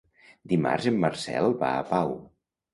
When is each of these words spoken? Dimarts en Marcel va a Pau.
Dimarts 0.53 0.87
en 0.93 0.97
Marcel 1.05 1.55
va 1.63 1.71
a 1.77 1.87
Pau. 1.95 2.19